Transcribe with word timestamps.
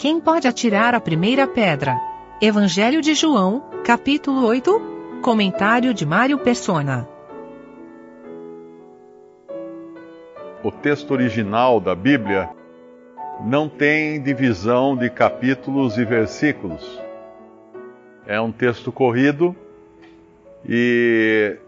Quem 0.00 0.18
pode 0.18 0.48
atirar 0.48 0.94
a 0.94 0.98
primeira 0.98 1.46
pedra? 1.46 2.00
Evangelho 2.40 3.02
de 3.02 3.12
João, 3.12 3.62
capítulo 3.84 4.46
8, 4.46 5.20
comentário 5.20 5.92
de 5.92 6.06
Mário 6.06 6.38
Persona. 6.38 7.06
O 10.62 10.72
texto 10.72 11.10
original 11.10 11.78
da 11.78 11.94
Bíblia 11.94 12.48
não 13.44 13.68
tem 13.68 14.22
divisão 14.22 14.96
de 14.96 15.10
capítulos 15.10 15.98
e 15.98 16.04
versículos. 16.06 16.98
É 18.26 18.40
um 18.40 18.50
texto 18.50 18.90
corrido 18.90 19.54
e 20.66 21.58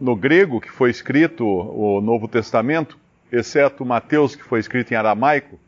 no 0.00 0.14
grego 0.14 0.60
que 0.60 0.70
foi 0.70 0.90
escrito 0.90 1.44
o 1.44 2.00
Novo 2.00 2.28
Testamento, 2.28 2.96
exceto 3.32 3.84
Mateus 3.84 4.36
que 4.36 4.44
foi 4.44 4.60
escrito 4.60 4.92
em 4.92 4.96
aramaico, 4.96 5.58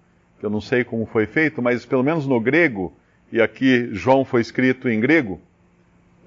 eu 0.44 0.50
não 0.50 0.60
sei 0.60 0.84
como 0.84 1.06
foi 1.06 1.26
feito, 1.26 1.60
mas 1.60 1.84
pelo 1.84 2.02
menos 2.02 2.26
no 2.26 2.40
grego, 2.40 2.92
e 3.32 3.40
aqui 3.40 3.88
João 3.92 4.24
foi 4.24 4.40
escrito 4.40 4.88
em 4.88 5.00
grego, 5.00 5.40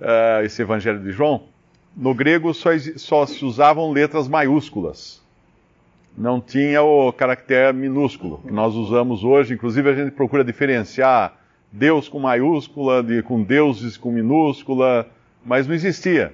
uh, 0.02 0.44
esse 0.44 0.62
Evangelho 0.62 0.99
de 0.99 1.12
João, 1.12 1.44
no 1.95 2.13
grego 2.13 2.53
só, 2.53 2.70
só 2.95 3.25
se 3.25 3.44
usavam 3.45 3.91
letras 3.91 4.27
maiúsculas 4.27 5.25
não 6.17 6.41
tinha 6.41 6.81
o 6.81 7.13
caractere 7.13 7.77
minúsculo 7.77 8.39
que 8.39 8.52
nós 8.52 8.73
usamos 8.73 9.23
hoje. 9.23 9.53
Inclusive, 9.53 9.89
a 9.89 9.94
gente 9.94 10.11
procura 10.11 10.44
diferenciar 10.44 11.38
Deus 11.72 12.09
com 12.09 12.20
maiúscula, 12.20 13.03
de, 13.03 13.22
com 13.22 13.44
deuses 13.44 13.97
com 13.97 14.11
minúscula, 14.11 15.08
mas 15.45 15.67
não 15.67 15.75
existia. 15.75 16.34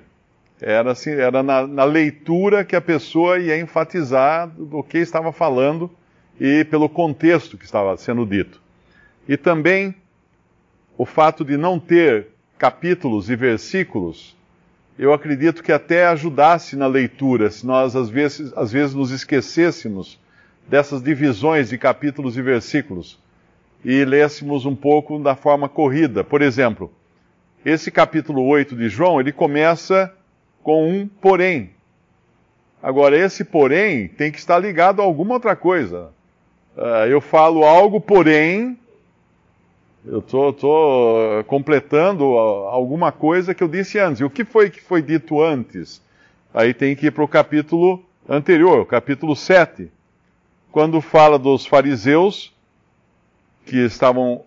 Era, 0.61 0.91
assim, 0.91 1.11
era 1.11 1.43
na, 1.43 1.67
na 1.67 1.83
leitura 1.83 2.63
que 2.63 2.75
a 2.75 2.81
pessoa 2.81 3.37
ia 3.37 3.59
enfatizar 3.59 4.47
do 4.47 4.81
que 4.81 4.99
estava 4.99 5.33
falando 5.33 5.91
e 6.39 6.63
pelo 6.65 6.89
contexto 6.89 7.57
que 7.57 7.65
estava 7.65 7.95
sendo 7.97 8.25
dito. 8.25 8.61
E 9.27 9.37
também 9.37 9.95
o 10.97 11.05
fato 11.05 11.43
de 11.43 11.57
não 11.57 11.79
ter 11.79 12.27
capítulos 12.57 13.29
e 13.29 13.35
versículos 13.35 14.35
eu 14.97 15.11
acredito 15.11 15.63
que 15.63 15.71
até 15.71 16.05
ajudasse 16.05 16.75
na 16.75 16.85
leitura, 16.85 17.49
se 17.49 17.65
nós 17.65 17.95
às 17.95 18.09
vezes, 18.09 18.53
às 18.55 18.71
vezes 18.71 18.93
nos 18.93 19.09
esquecêssemos 19.09 20.19
dessas 20.67 21.01
divisões 21.01 21.69
de 21.69 21.77
capítulos 21.77 22.37
e 22.37 22.41
versículos 22.41 23.19
e 23.83 24.05
lêssemos 24.05 24.65
um 24.65 24.75
pouco 24.75 25.17
da 25.19 25.35
forma 25.35 25.67
corrida. 25.67 26.23
Por 26.23 26.41
exemplo, 26.41 26.93
esse 27.65 27.89
capítulo 27.89 28.45
8 28.45 28.75
de 28.75 28.87
João, 28.87 29.19
ele 29.19 29.31
começa 29.31 30.13
com 30.61 30.87
um 30.87 31.07
porém. 31.07 31.71
Agora, 32.81 33.17
esse 33.17 33.43
porém 33.43 34.07
tem 34.07 34.31
que 34.31 34.37
estar 34.37 34.59
ligado 34.59 35.01
a 35.01 35.05
alguma 35.05 35.33
outra 35.33 35.55
coisa. 35.55 36.11
Uh, 36.75 37.07
eu 37.07 37.21
falo 37.21 37.63
algo, 37.63 38.01
porém, 38.01 38.77
eu 40.05 40.19
estou 40.19 40.55
completando 41.45 42.23
alguma 42.23 43.11
coisa 43.11 43.53
que 43.53 43.63
eu 43.63 43.67
disse 43.67 43.99
antes. 43.99 44.21
E 44.21 44.23
o 44.23 44.29
que 44.29 44.43
foi 44.43 44.69
que 44.69 44.81
foi 44.81 45.01
dito 45.01 45.41
antes? 45.41 46.01
Aí 46.53 46.73
tem 46.73 46.95
que 46.95 47.07
ir 47.07 47.11
para 47.11 47.23
o 47.23 47.27
capítulo 47.27 48.03
anterior, 48.27 48.79
o 48.79 48.85
capítulo 48.85 49.35
7, 49.35 49.89
quando 50.71 50.99
fala 51.01 51.39
dos 51.39 51.65
fariseus 51.65 52.53
que 53.65 53.77
estavam 53.77 54.43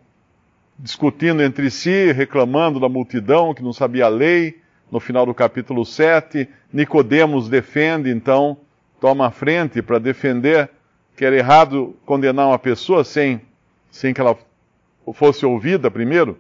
discutindo 0.79 1.43
entre 1.43 1.71
si, 1.71 2.13
reclamando 2.13 2.79
da 2.79 2.89
multidão 2.89 3.55
que 3.55 3.63
não 3.63 3.73
sabia 3.73 4.07
a 4.07 4.09
lei. 4.09 4.61
No 4.91 5.01
final 5.01 5.27
do 5.27 5.35
capítulo 5.35 5.85
7, 5.85 6.49
Nicodemos 6.73 7.49
defende, 7.49 8.11
então, 8.11 8.59
toma 9.01 9.27
a 9.27 9.31
frente 9.31 9.83
para 9.83 9.99
defender 9.99 10.71
que 11.17 11.25
era 11.25 11.35
errado 11.35 11.97
condenar 12.05 12.47
uma 12.47 12.59
pessoa 12.59 13.03
sem, 13.03 13.41
sem 13.91 14.13
que 14.13 14.21
ela 14.21 14.39
fosse 15.15 15.47
ouvida 15.47 15.91
primeiro. 15.91 16.39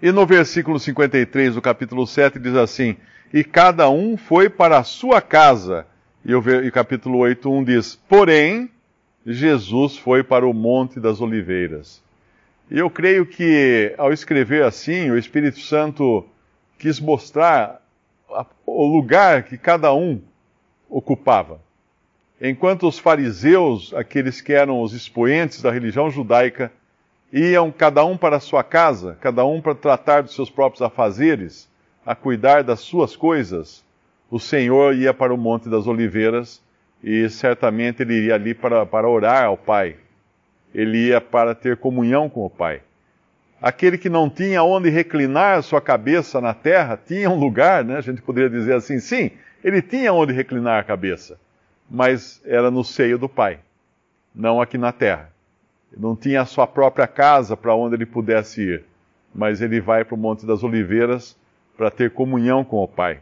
E 0.00 0.12
no 0.12 0.26
versículo 0.26 0.78
53 0.78 1.54
do 1.54 1.62
capítulo 1.62 2.06
7 2.06 2.38
diz 2.38 2.54
assim: 2.54 2.96
E 3.32 3.42
cada 3.42 3.88
um 3.88 4.16
foi 4.16 4.48
para 4.48 4.78
a 4.78 4.84
sua 4.84 5.20
casa. 5.20 5.86
E 6.24 6.34
o, 6.34 6.42
capítulo 6.70 7.18
8, 7.18 7.50
1 7.50 7.64
diz: 7.64 7.96
Porém, 8.08 8.70
Jesus 9.26 9.96
foi 9.96 10.22
para 10.22 10.46
o 10.46 10.52
Monte 10.52 11.00
das 11.00 11.20
Oliveiras. 11.20 12.02
E 12.70 12.78
eu 12.78 12.90
creio 12.90 13.24
que, 13.24 13.94
ao 13.96 14.12
escrever 14.12 14.62
assim, 14.62 15.10
o 15.10 15.16
Espírito 15.16 15.58
Santo 15.60 16.26
quis 16.78 17.00
mostrar 17.00 17.82
o 18.66 18.86
lugar 18.86 19.44
que 19.44 19.56
cada 19.56 19.92
um 19.94 20.20
ocupava. 20.88 21.60
Enquanto 22.40 22.86
os 22.86 22.98
fariseus, 22.98 23.92
aqueles 23.94 24.40
que 24.40 24.52
eram 24.52 24.80
os 24.80 24.92
expoentes 24.92 25.60
da 25.60 25.72
religião 25.72 26.08
judaica, 26.10 26.70
iam 27.32 27.70
cada 27.70 28.04
um 28.04 28.16
para 28.16 28.36
a 28.36 28.40
sua 28.40 28.62
casa, 28.62 29.18
cada 29.20 29.44
um 29.44 29.60
para 29.60 29.74
tratar 29.74 30.22
dos 30.22 30.34
seus 30.34 30.48
próprios 30.48 30.82
afazeres, 30.82 31.68
a 32.06 32.14
cuidar 32.14 32.62
das 32.62 32.80
suas 32.80 33.16
coisas, 33.16 33.84
o 34.30 34.38
Senhor 34.38 34.94
ia 34.94 35.12
para 35.12 35.32
o 35.32 35.38
Monte 35.38 35.68
das 35.68 35.86
Oliveiras 35.86 36.62
e 37.02 37.28
certamente 37.28 38.02
ele 38.02 38.14
iria 38.14 38.34
ali 38.34 38.54
para, 38.54 38.84
para 38.86 39.08
orar 39.08 39.44
ao 39.44 39.56
Pai. 39.56 39.96
Ele 40.74 41.08
ia 41.08 41.20
para 41.20 41.54
ter 41.54 41.76
comunhão 41.76 42.28
com 42.28 42.44
o 42.44 42.50
Pai. 42.50 42.82
Aquele 43.60 43.98
que 43.98 44.08
não 44.08 44.30
tinha 44.30 44.62
onde 44.62 44.88
reclinar 44.88 45.62
sua 45.62 45.80
cabeça 45.80 46.40
na 46.40 46.54
terra, 46.54 46.96
tinha 46.96 47.28
um 47.28 47.38
lugar, 47.38 47.84
né? 47.84 47.96
A 47.96 48.00
gente 48.00 48.22
poderia 48.22 48.50
dizer 48.50 48.74
assim, 48.74 49.00
sim, 49.00 49.30
ele 49.64 49.82
tinha 49.82 50.12
onde 50.12 50.32
reclinar 50.32 50.78
a 50.78 50.84
cabeça, 50.84 51.38
mas 51.90 52.40
era 52.44 52.70
no 52.70 52.84
seio 52.84 53.18
do 53.18 53.28
Pai, 53.28 53.60
não 54.34 54.60
aqui 54.60 54.76
na 54.76 54.92
terra 54.92 55.32
não 55.96 56.14
tinha 56.14 56.42
a 56.42 56.46
sua 56.46 56.66
própria 56.66 57.06
casa 57.06 57.56
para 57.56 57.74
onde 57.74 57.94
ele 57.94 58.06
pudesse 58.06 58.62
ir, 58.62 58.84
mas 59.34 59.60
ele 59.60 59.80
vai 59.80 60.04
para 60.04 60.14
o 60.14 60.18
Monte 60.18 60.44
das 60.44 60.62
Oliveiras 60.62 61.36
para 61.76 61.90
ter 61.90 62.10
comunhão 62.10 62.64
com 62.64 62.82
o 62.82 62.88
Pai. 62.88 63.20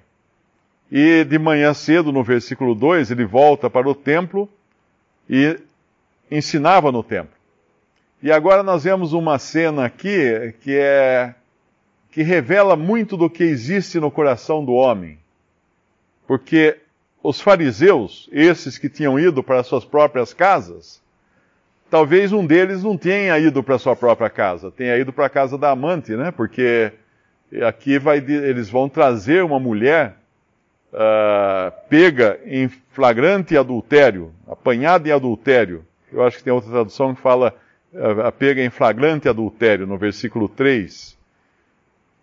E 0.91 1.25
de 1.25 1.39
manhã 1.39 1.75
cedo, 1.75 2.13
no 2.13 2.23
versículo 2.23 2.75
2, 2.75 3.11
ele 3.11 3.25
volta 3.25 3.69
para 3.69 3.89
o 3.89 3.95
templo 3.95 4.49
e 5.29 5.59
ensinava 6.31 6.91
no 6.93 7.03
templo. 7.03 7.35
E 8.23 8.33
agora 8.33 8.63
nós 8.63 8.85
vemos 8.85 9.13
uma 9.13 9.39
cena 9.39 9.85
aqui 9.85 10.55
que 10.61 10.77
é 10.77 11.35
que 12.11 12.23
revela 12.23 12.77
muito 12.77 13.15
do 13.15 13.29
que 13.29 13.45
existe 13.45 14.01
no 14.01 14.11
coração 14.11 14.65
do 14.65 14.73
homem. 14.73 15.19
Porque 16.27 16.79
os 17.29 17.41
fariseus, 17.41 18.29
esses 18.31 18.79
que 18.79 18.89
tinham 18.89 19.19
ido 19.19 19.43
para 19.43 19.65
suas 19.65 19.85
próprias 19.85 20.33
casas, 20.33 21.03
talvez 21.91 22.33
um 22.33 22.47
deles 22.47 22.85
não 22.85 22.97
tenha 22.97 23.37
ido 23.37 23.65
para 23.65 23.79
sua 23.79 23.97
própria 23.97 24.31
casa, 24.31 24.71
tenha 24.71 24.97
ido 24.97 25.13
para 25.13 25.27
a 25.27 25.31
casa 25.31 25.59
da 25.59 25.71
amante, 25.71 26.13
né? 26.13 26.31
Porque 26.31 26.93
aqui 27.67 27.99
vai, 27.99 28.19
eles 28.19 28.71
vão 28.71 28.89
trazer 28.89 29.43
uma 29.43 29.59
mulher 29.59 30.15
uh, 30.93 31.73
pega 31.89 32.39
em 32.47 32.69
flagrante 32.69 33.57
adultério, 33.57 34.33
apanhada 34.47 35.09
em 35.09 35.13
adultério. 35.13 35.85
Eu 36.13 36.25
acho 36.25 36.39
que 36.39 36.45
tem 36.45 36.53
outra 36.53 36.71
tradução 36.71 37.13
que 37.13 37.21
fala 37.21 37.53
uh, 37.93 38.31
pega 38.39 38.63
em 38.63 38.71
flagrante 38.71 39.29
adultério, 39.29 39.85
no 39.85 39.99
versículo 39.99 40.49
3. 40.49 41.19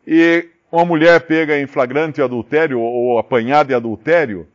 E 0.07 0.47
uma 0.71 0.85
mulher 0.85 1.19
pega 1.21 1.59
em 1.59 1.67
flagrante 1.67 2.21
adultério 2.21 2.79
ou 2.79 3.19
apanhada 3.19 3.73
em 3.73 3.75
adultério, 3.75 4.47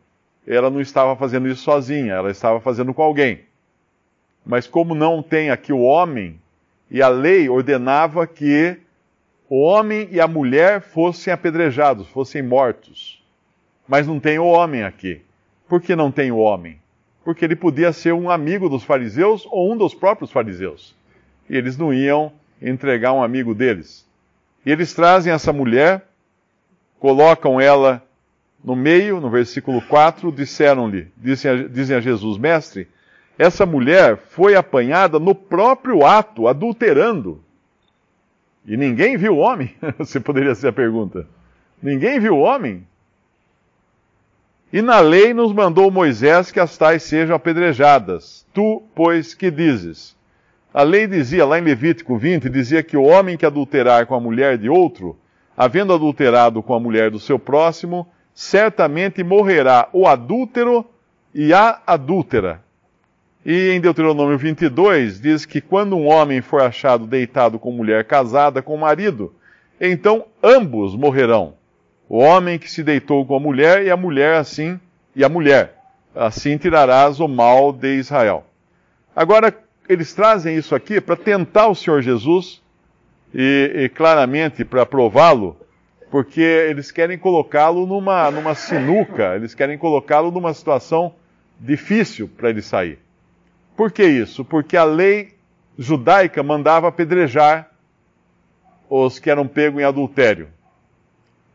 ela 0.56 0.70
não 0.70 0.80
estava 0.80 1.14
fazendo 1.16 1.48
isso 1.48 1.62
sozinha, 1.62 2.14
ela 2.14 2.30
estava 2.30 2.60
fazendo 2.60 2.94
com 2.94 3.02
alguém. 3.02 3.40
Mas 4.44 4.66
como 4.66 4.94
não 4.94 5.22
tem 5.22 5.50
aqui 5.50 5.72
o 5.72 5.80
homem, 5.80 6.40
e 6.90 7.02
a 7.02 7.08
lei 7.08 7.48
ordenava 7.48 8.26
que 8.26 8.78
o 9.48 9.60
homem 9.60 10.08
e 10.10 10.20
a 10.20 10.26
mulher 10.26 10.80
fossem 10.80 11.32
apedrejados, 11.32 12.08
fossem 12.08 12.42
mortos. 12.42 13.22
Mas 13.86 14.06
não 14.06 14.18
tem 14.18 14.38
o 14.38 14.46
homem 14.46 14.82
aqui. 14.82 15.20
Por 15.68 15.82
que 15.82 15.94
não 15.94 16.10
tem 16.10 16.32
o 16.32 16.38
homem? 16.38 16.80
Porque 17.24 17.44
ele 17.44 17.56
podia 17.56 17.92
ser 17.92 18.14
um 18.14 18.30
amigo 18.30 18.70
dos 18.70 18.84
fariseus 18.84 19.46
ou 19.50 19.72
um 19.72 19.76
dos 19.76 19.94
próprios 19.94 20.30
fariseus. 20.30 20.94
E 21.48 21.56
eles 21.56 21.76
não 21.76 21.92
iam 21.92 22.32
entregar 22.60 23.12
um 23.12 23.22
amigo 23.22 23.54
deles. 23.54 24.06
E 24.64 24.70
eles 24.70 24.94
trazem 24.94 25.32
essa 25.32 25.52
mulher, 25.52 26.06
colocam 26.98 27.60
ela 27.60 28.02
no 28.64 28.74
meio, 28.74 29.20
no 29.20 29.30
versículo 29.30 29.80
4, 29.82 30.32
disseram-lhe, 30.32 31.08
dizem, 31.16 31.68
dizem 31.68 31.96
a 31.96 32.00
Jesus, 32.00 32.38
mestre, 32.38 32.88
essa 33.38 33.64
mulher 33.64 34.16
foi 34.16 34.56
apanhada 34.56 35.18
no 35.18 35.34
próprio 35.34 36.04
ato, 36.04 36.48
adulterando. 36.48 37.40
E 38.66 38.76
ninguém 38.76 39.16
viu 39.16 39.36
o 39.36 39.38
homem? 39.38 39.74
Você 39.98 40.18
poderia 40.18 40.54
ser 40.54 40.68
a 40.68 40.72
pergunta. 40.72 41.26
Ninguém 41.80 42.18
viu 42.18 42.36
o 42.36 42.40
homem? 42.40 42.84
E 44.72 44.82
na 44.82 45.00
lei 45.00 45.32
nos 45.32 45.52
mandou 45.52 45.90
Moisés 45.90 46.50
que 46.50 46.60
as 46.60 46.76
tais 46.76 47.02
sejam 47.04 47.34
apedrejadas. 47.34 48.44
Tu, 48.52 48.82
pois, 48.94 49.32
que 49.32 49.50
dizes? 49.50 50.16
A 50.74 50.82
lei 50.82 51.06
dizia, 51.06 51.46
lá 51.46 51.58
em 51.58 51.62
Levítico 51.62 52.18
20, 52.18 52.50
dizia 52.50 52.82
que 52.82 52.96
o 52.96 53.04
homem 53.04 53.38
que 53.38 53.46
adulterar 53.46 54.04
com 54.06 54.14
a 54.14 54.20
mulher 54.20 54.58
de 54.58 54.68
outro, 54.68 55.16
havendo 55.56 55.94
adulterado 55.94 56.62
com 56.62 56.74
a 56.74 56.80
mulher 56.80 57.10
do 57.10 57.18
seu 57.18 57.38
próximo, 57.38 58.06
certamente 58.38 59.24
morrerá 59.24 59.88
o 59.92 60.06
adúltero 60.06 60.86
e 61.34 61.52
a 61.52 61.82
adúltera 61.84 62.62
E 63.44 63.70
em 63.70 63.80
Deuteronômio 63.80 64.38
22 64.38 65.20
diz 65.20 65.44
que 65.44 65.60
quando 65.60 65.96
um 65.96 66.06
homem 66.06 66.40
for 66.40 66.62
achado 66.62 67.04
deitado 67.04 67.58
com 67.58 67.72
mulher 67.72 68.04
casada 68.04 68.62
com 68.62 68.76
marido, 68.76 69.34
então 69.80 70.24
ambos 70.40 70.94
morrerão. 70.94 71.54
O 72.08 72.18
homem 72.18 72.60
que 72.60 72.70
se 72.70 72.84
deitou 72.84 73.26
com 73.26 73.34
a 73.34 73.40
mulher 73.40 73.84
e 73.84 73.90
a 73.90 73.96
mulher 73.96 74.36
assim, 74.36 74.78
e 75.16 75.24
a 75.24 75.28
mulher. 75.28 75.76
Assim 76.14 76.56
tirarás 76.56 77.18
o 77.18 77.26
mal 77.26 77.72
de 77.72 77.96
Israel. 77.96 78.46
Agora, 79.16 79.52
eles 79.88 80.14
trazem 80.14 80.56
isso 80.56 80.76
aqui 80.76 81.00
para 81.00 81.16
tentar 81.16 81.66
o 81.66 81.74
Senhor 81.74 82.02
Jesus 82.02 82.62
e, 83.34 83.72
e 83.74 83.88
claramente 83.88 84.64
para 84.64 84.86
prová-lo, 84.86 85.56
porque 86.10 86.40
eles 86.40 86.90
querem 86.90 87.18
colocá-lo 87.18 87.86
numa, 87.86 88.30
numa 88.30 88.54
sinuca, 88.54 89.34
eles 89.36 89.54
querem 89.54 89.76
colocá-lo 89.76 90.30
numa 90.30 90.54
situação 90.54 91.14
difícil 91.60 92.28
para 92.28 92.50
ele 92.50 92.62
sair. 92.62 92.98
Por 93.76 93.92
que 93.92 94.04
isso? 94.04 94.44
Porque 94.44 94.76
a 94.76 94.84
lei 94.84 95.34
judaica 95.78 96.42
mandava 96.42 96.88
apedrejar 96.88 97.70
os 98.88 99.18
que 99.18 99.30
eram 99.30 99.46
pegos 99.46 99.80
em 99.80 99.84
adultério. 99.84 100.48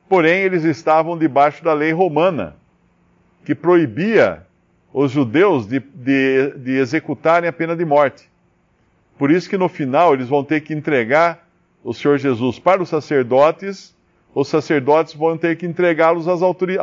Porém, 0.07 0.41
eles 0.41 0.63
estavam 0.63 1.17
debaixo 1.17 1.63
da 1.63 1.73
lei 1.73 1.91
romana, 1.91 2.55
que 3.44 3.55
proibia 3.55 4.45
os 4.94 5.11
judeus 5.11 5.67
de, 5.67 5.79
de, 5.79 6.51
de 6.57 6.71
executarem 6.77 7.50
a 7.50 7.53
pena 7.53 7.75
de 7.75 7.83
morte. 7.83 8.29
Por 9.17 9.31
isso 9.31 9.50
que 9.50 9.57
no 9.57 9.67
final 9.67 10.13
eles 10.13 10.29
vão 10.29 10.44
ter 10.44 10.61
que 10.61 10.73
entregar 10.73 11.47
o 11.83 11.94
Senhor 11.94 12.17
Jesus 12.17 12.59
para 12.59 12.81
os 12.81 12.89
sacerdotes, 12.89 13.93
os 14.33 14.47
sacerdotes 14.47 15.13
vão 15.13 15.38
ter 15.38 15.57
que 15.57 15.65
entregá-los 15.65 16.27
às, 16.27 16.41
autori 16.41 16.77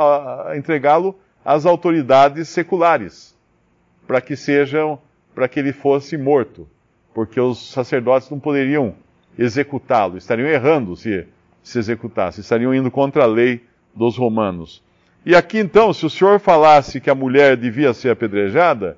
entregá-lo 0.56 1.18
às 1.44 1.66
autoridades 1.66 2.48
seculares, 2.48 3.36
para 4.06 4.20
que 4.20 4.36
sejam, 4.36 4.98
para 5.34 5.48
que 5.48 5.58
ele 5.58 5.72
fosse 5.72 6.16
morto, 6.16 6.68
porque 7.14 7.40
os 7.40 7.70
sacerdotes 7.72 8.30
não 8.30 8.38
poderiam 8.38 8.94
executá-lo, 9.38 10.16
estariam 10.16 10.48
errando 10.48 10.94
se 10.96 11.26
se 11.62 11.78
executasse, 11.78 12.40
estariam 12.40 12.74
indo 12.74 12.90
contra 12.90 13.24
a 13.24 13.26
lei 13.26 13.62
dos 13.94 14.16
romanos. 14.16 14.82
E 15.24 15.34
aqui 15.34 15.58
então, 15.58 15.92
se 15.92 16.06
o 16.06 16.10
senhor 16.10 16.40
falasse 16.40 17.00
que 17.00 17.10
a 17.10 17.14
mulher 17.14 17.56
devia 17.56 17.92
ser 17.92 18.10
apedrejada, 18.10 18.96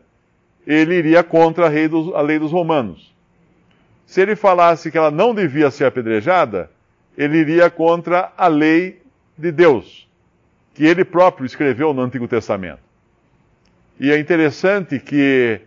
ele 0.67 0.95
iria 0.95 1.23
contra 1.23 1.67
a 1.67 1.69
lei 1.69 1.89
dos, 1.89 2.15
a 2.15 2.21
lei 2.21 2.39
dos 2.39 2.53
romanos. 2.53 3.13
Se 4.07 4.21
ele 4.21 4.37
falasse 4.37 4.91
que 4.91 4.99
ela 4.99 5.11
não 5.11 5.35
devia 5.35 5.71
ser 5.71 5.85
apedrejada, 5.85 6.71
ele 7.17 7.39
iria 7.39 7.71
contra 7.71 8.33
a 8.37 8.47
lei 8.49 9.03
de 9.37 9.53
Deus, 9.53 10.09
que 10.75 10.85
ele 10.85 11.05
próprio 11.05 11.47
escreveu 11.47 11.93
no 11.93 12.03
Antigo 12.03 12.27
Testamento. 12.27 12.81
E 13.99 14.11
é 14.11 14.19
interessante 14.19 14.99
que 14.99 15.61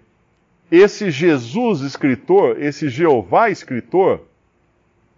esse 0.71 1.11
Jesus 1.11 1.81
escritor, 1.81 2.61
esse 2.61 2.89
Jeová 2.89 3.49
escritor, 3.49 4.21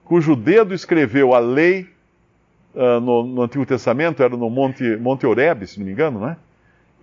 cujo 0.03 0.35
dedo 0.35 0.73
escreveu 0.73 1.33
a 1.33 1.39
lei 1.39 1.87
uh, 2.75 2.99
no, 2.99 3.23
no, 3.23 3.41
Antigo 3.41 3.65
Testamento, 3.65 4.21
era 4.21 4.35
no 4.35 4.49
Monte, 4.49 4.95
Monte 4.97 5.25
Oreb, 5.25 5.65
se 5.65 5.79
não 5.79 5.85
me 5.85 5.91
engano, 5.91 6.19
né? 6.19 6.37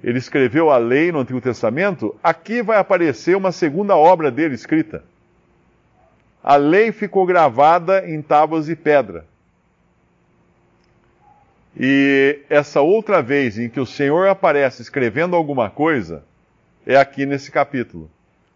Ele 0.03 0.19
escreveu 0.19 0.71
a 0.71 0.77
lei 0.77 1.11
no 1.11 1.21
Antigo 1.21 1.41
Testamento, 1.41 2.15
aqui 2.23 2.63
vai 2.63 2.79
aparecer 2.79 3.35
uma 3.37 3.51
segunda 3.51 3.97
obra 3.97 4.31
dele 4.31 4.55
escrita. 4.55 5.03
A 6.45 6.57
lei 6.57 6.93
ficou 6.93 7.25
gravada 7.25 8.07
em 8.07 8.21
tábuas 8.21 8.67
de 8.67 8.77
pedra. 8.77 9.25
E 11.75 12.41
essa 12.51 12.83
outra 12.83 13.23
vez 13.23 13.59
em 13.59 13.71
que 13.71 13.81
o 13.81 13.87
Senhor 13.87 14.29
aparece 14.29 14.83
escrevendo 14.83 15.35
alguma 15.35 15.71
coisa 15.71 16.23
é 16.87 16.97
aqui 16.97 17.25
nesse 17.25 17.51
capítulo. 17.51 18.11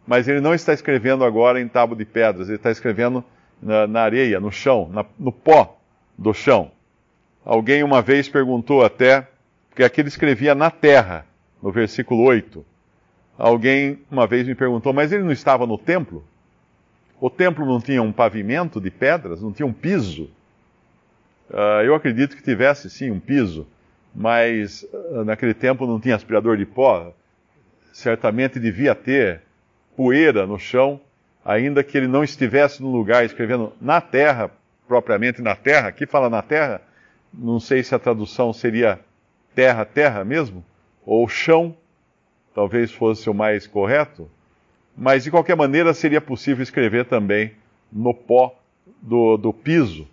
Mas 0.06 0.28
ele 0.28 0.38
não 0.38 0.54
está 0.54 0.74
escrevendo 0.74 1.24
agora 1.24 1.62
em 1.62 1.66
tábua 1.66 1.96
de 1.96 2.04
pedras, 2.04 2.48
ele 2.48 2.56
está 2.56 2.70
escrevendo 2.70 3.24
na, 3.60 3.86
na 3.86 4.02
areia, 4.02 4.38
no 4.38 4.52
chão, 4.52 4.90
na, 4.92 5.04
no 5.18 5.32
pó 5.32 5.78
do 6.16 6.34
chão. 6.34 6.70
Alguém 7.42 7.82
uma 7.82 8.02
vez 8.02 8.28
perguntou 8.28 8.84
até, 8.84 9.26
porque 9.70 9.82
aqui 9.82 10.02
ele 10.02 10.08
escrevia 10.08 10.54
na 10.54 10.70
terra, 10.70 11.24
no 11.62 11.72
versículo 11.72 12.22
8. 12.22 12.62
Alguém 13.38 13.98
uma 14.10 14.26
vez 14.26 14.46
me 14.46 14.54
perguntou, 14.54 14.92
mas 14.92 15.10
ele 15.10 15.22
não 15.22 15.32
estava 15.32 15.66
no 15.66 15.78
templo? 15.78 16.22
O 17.20 17.28
templo 17.28 17.66
não 17.66 17.80
tinha 17.80 18.02
um 18.02 18.12
pavimento 18.12 18.80
de 18.80 18.90
pedras, 18.90 19.42
não 19.42 19.52
tinha 19.52 19.66
um 19.66 19.72
piso? 19.72 20.30
Uh, 21.50 21.82
eu 21.84 21.94
acredito 21.94 22.36
que 22.36 22.42
tivesse 22.42 22.88
sim 22.90 23.10
um 23.10 23.18
piso, 23.18 23.66
mas 24.14 24.84
uh, 24.92 25.24
naquele 25.24 25.54
tempo 25.54 25.86
não 25.86 25.98
tinha 25.98 26.14
aspirador 26.14 26.56
de 26.56 26.66
pó. 26.66 27.12
Certamente 27.92 28.60
devia 28.60 28.94
ter 28.94 29.42
poeira 29.96 30.46
no 30.46 30.58
chão 30.58 31.00
ainda 31.48 31.82
que 31.82 31.96
ele 31.96 32.06
não 32.06 32.22
estivesse 32.22 32.82
no 32.82 32.92
lugar 32.92 33.24
escrevendo 33.24 33.72
na 33.80 34.02
terra, 34.02 34.50
propriamente 34.86 35.40
na 35.40 35.56
terra, 35.56 35.88
aqui 35.88 36.04
fala 36.04 36.28
na 36.28 36.42
terra, 36.42 36.82
não 37.32 37.58
sei 37.58 37.82
se 37.82 37.94
a 37.94 37.98
tradução 37.98 38.52
seria 38.52 39.00
terra, 39.54 39.84
terra 39.86 40.24
mesmo, 40.24 40.62
ou 41.06 41.26
chão, 41.26 41.74
talvez 42.54 42.92
fosse 42.92 43.30
o 43.30 43.34
mais 43.34 43.66
correto, 43.66 44.30
mas 44.98 45.22
de 45.22 45.30
qualquer 45.30 45.56
maneira 45.56 45.94
seria 45.94 46.20
possível 46.20 46.60
escrever 46.60 47.04
também 47.04 47.52
no 47.90 48.12
pó 48.12 48.52
do, 49.00 49.36
do 49.36 49.52
piso. 49.52 50.08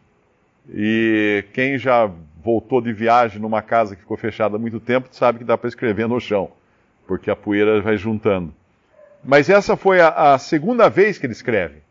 E 0.71 1.43
quem 1.53 1.79
já 1.79 2.09
voltou 2.43 2.79
de 2.79 2.93
viagem 2.93 3.41
numa 3.41 3.63
casa 3.63 3.95
que 3.95 4.01
ficou 4.01 4.15
fechada 4.15 4.57
há 4.57 4.59
muito 4.59 4.79
tempo 4.79 5.09
sabe 5.11 5.39
que 5.39 5.43
dá 5.43 5.57
para 5.57 5.67
escrever 5.67 6.07
no 6.07 6.19
chão, 6.19 6.51
porque 7.07 7.31
a 7.31 7.35
poeira 7.35 7.81
vai 7.81 7.97
juntando. 7.97 8.53
Mas 9.23 9.49
essa 9.49 9.75
foi 9.75 9.99
a, 9.99 10.33
a, 10.33 10.37
segunda 10.37 10.87
vez 10.87 11.17
que 11.17 11.25
ele 11.25 11.33
escreve. 11.33 11.81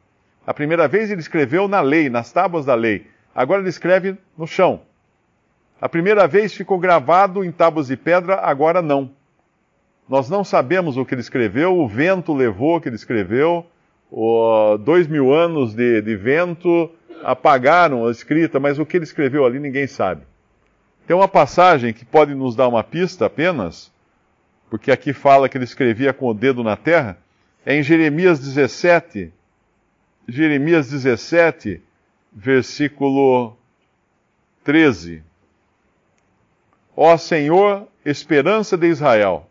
A 0.46 0.54
primeira 0.54 0.86
vez 0.86 1.10
ele 1.10 1.20
escreveu 1.20 1.66
na 1.66 1.80
lei, 1.80 2.08
nas 2.08 2.30
tábuas 2.30 2.64
da 2.64 2.76
lei. 2.76 3.08
Agora 3.34 3.60
ele 3.60 3.70
escreve 3.70 4.16
no 4.38 4.46
chão. 4.46 4.82
A 5.80 5.88
primeira 5.88 6.28
vez 6.28 6.54
ficou 6.54 6.78
gravado 6.78 7.44
em 7.44 7.50
tábuas 7.50 7.88
de 7.88 7.96
pedra, 7.96 8.36
agora 8.36 8.80
não. 8.80 9.10
Nós 10.08 10.28
não 10.28 10.44
sabemos 10.44 10.96
o 10.96 11.04
que 11.04 11.14
ele 11.14 11.22
escreveu, 11.22 11.78
o 11.78 11.88
vento 11.88 12.34
levou 12.34 12.76
o 12.76 12.80
que 12.80 12.88
ele 12.88 12.96
escreveu, 12.96 13.66
o, 14.10 14.76
dois 14.76 15.06
mil 15.06 15.32
anos 15.32 15.74
de, 15.74 16.02
de 16.02 16.14
vento 16.14 16.90
apagaram 17.22 18.06
a 18.06 18.10
escrita, 18.10 18.60
mas 18.60 18.78
o 18.78 18.84
que 18.84 18.98
ele 18.98 19.04
escreveu 19.04 19.46
ali 19.46 19.58
ninguém 19.58 19.86
sabe. 19.86 20.22
Tem 21.06 21.16
uma 21.16 21.28
passagem 21.28 21.92
que 21.92 22.04
pode 22.04 22.34
nos 22.34 22.54
dar 22.54 22.68
uma 22.68 22.84
pista 22.84 23.26
apenas, 23.26 23.92
porque 24.68 24.90
aqui 24.90 25.12
fala 25.12 25.48
que 25.48 25.56
ele 25.56 25.64
escrevia 25.64 26.12
com 26.12 26.26
o 26.26 26.34
dedo 26.34 26.62
na 26.62 26.76
terra, 26.76 27.18
é 27.64 27.74
em 27.74 27.82
Jeremias 27.82 28.38
17, 28.38 29.32
Jeremias 30.28 30.90
17, 30.90 31.82
versículo 32.32 33.56
13. 34.64 35.22
Ó 36.96 37.16
Senhor, 37.16 37.88
esperança 38.04 38.76
de 38.76 38.86
Israel, 38.86 39.48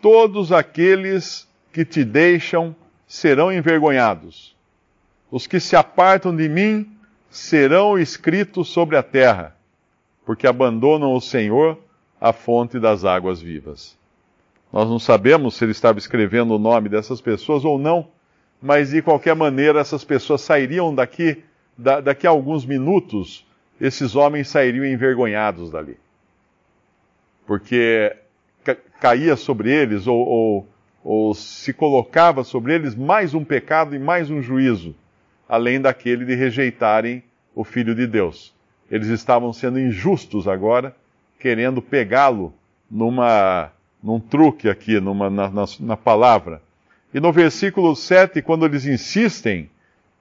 todos 0.00 0.52
aqueles 0.52 1.48
que 1.72 1.84
te 1.84 2.04
deixam 2.04 2.74
serão 3.06 3.52
envergonhados. 3.52 4.56
Os 5.30 5.46
que 5.46 5.60
se 5.60 5.76
apartam 5.76 6.34
de 6.34 6.48
mim 6.48 6.90
serão 7.30 7.98
escritos 7.98 8.68
sobre 8.68 8.96
a 8.96 9.02
terra, 9.02 9.56
porque 10.24 10.46
abandonam 10.46 11.12
o 11.12 11.20
Senhor, 11.20 11.78
a 12.20 12.32
fonte 12.32 12.78
das 12.78 13.04
águas 13.04 13.40
vivas. 13.40 13.96
Nós 14.72 14.88
não 14.88 14.98
sabemos 14.98 15.54
se 15.54 15.64
ele 15.64 15.72
estava 15.72 15.98
escrevendo 15.98 16.54
o 16.54 16.58
nome 16.58 16.88
dessas 16.88 17.20
pessoas 17.20 17.64
ou 17.64 17.78
não, 17.78 18.08
mas 18.60 18.90
de 18.90 19.02
qualquer 19.02 19.34
maneira 19.34 19.80
essas 19.80 20.04
pessoas 20.04 20.40
sairiam 20.40 20.94
daqui, 20.94 21.42
da, 21.76 22.00
daqui 22.00 22.26
a 22.26 22.30
alguns 22.30 22.64
minutos, 22.64 23.46
esses 23.80 24.16
homens 24.16 24.48
sairiam 24.48 24.84
envergonhados 24.84 25.70
dali. 25.70 25.98
Porque 27.46 28.16
caía 28.74 29.36
sobre 29.36 29.70
eles 29.70 30.06
ou, 30.06 30.18
ou, 30.18 30.68
ou 31.04 31.34
se 31.34 31.72
colocava 31.72 32.42
sobre 32.44 32.74
eles 32.74 32.94
mais 32.94 33.34
um 33.34 33.44
pecado 33.44 33.94
e 33.94 33.98
mais 33.98 34.30
um 34.30 34.42
juízo, 34.42 34.94
além 35.48 35.80
daquele 35.80 36.24
de 36.24 36.34
rejeitarem 36.34 37.22
o 37.54 37.64
Filho 37.64 37.94
de 37.94 38.06
Deus. 38.06 38.54
Eles 38.90 39.08
estavam 39.08 39.52
sendo 39.52 39.78
injustos 39.78 40.46
agora, 40.46 40.94
querendo 41.38 41.82
pegá-lo 41.82 42.52
numa 42.90 43.70
num 44.02 44.20
truque 44.20 44.68
aqui, 44.68 45.00
numa, 45.00 45.28
na, 45.28 45.50
na, 45.50 45.64
na 45.80 45.96
palavra. 45.96 46.62
E 47.12 47.18
no 47.18 47.32
versículo 47.32 47.96
7, 47.96 48.40
quando 48.40 48.64
eles 48.64 48.86
insistem 48.86 49.68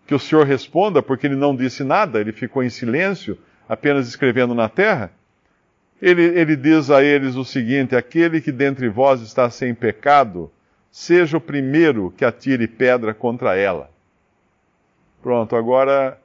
que 0.07 0.15
o 0.15 0.19
Senhor 0.19 0.45
responda, 0.45 1.03
porque 1.03 1.27
ele 1.27 1.35
não 1.35 1.55
disse 1.55 1.83
nada, 1.83 2.19
ele 2.19 2.31
ficou 2.31 2.63
em 2.63 2.69
silêncio, 2.69 3.37
apenas 3.67 4.07
escrevendo 4.07 4.55
na 4.55 4.69
terra, 4.69 5.11
ele, 6.01 6.23
ele 6.23 6.55
diz 6.55 6.89
a 6.89 7.03
eles 7.03 7.35
o 7.35 7.45
seguinte: 7.45 7.95
Aquele 7.95 8.41
que 8.41 8.51
dentre 8.51 8.89
vós 8.89 9.21
está 9.21 9.49
sem 9.49 9.73
pecado, 9.73 10.51
seja 10.91 11.37
o 11.37 11.41
primeiro 11.41 12.13
que 12.15 12.25
atire 12.25 12.67
pedra 12.67 13.13
contra 13.13 13.55
ela. 13.55 13.89
Pronto, 15.21 15.55
agora, 15.55 16.19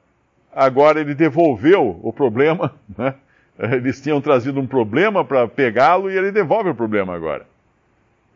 agora 0.53 1.01
ele 1.01 1.15
devolveu 1.15 1.99
o 2.03 2.13
problema, 2.13 2.73
né? 2.97 3.15
Eles 3.59 4.01
tinham 4.01 4.19
trazido 4.21 4.59
um 4.59 4.65
problema 4.65 5.23
para 5.23 5.47
pegá-lo 5.47 6.09
e 6.09 6.17
ele 6.17 6.31
devolve 6.31 6.69
o 6.69 6.75
problema 6.75 7.13
agora. 7.13 7.45